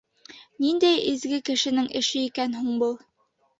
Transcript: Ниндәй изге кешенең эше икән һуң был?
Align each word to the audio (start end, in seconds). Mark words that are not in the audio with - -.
Ниндәй 0.65 1.03
изге 1.11 1.39
кешенең 1.51 1.91
эше 2.01 2.25
икән 2.31 2.59
һуң 2.63 2.83
был? 2.87 2.99